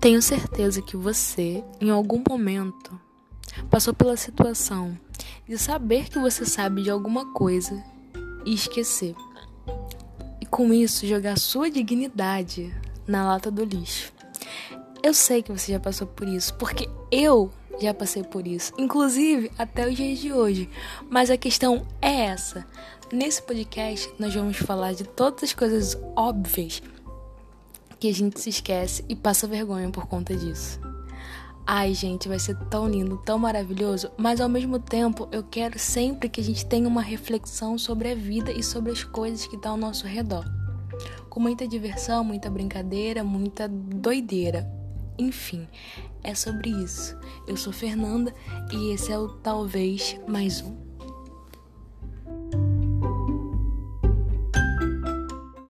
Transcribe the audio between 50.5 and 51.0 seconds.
Um.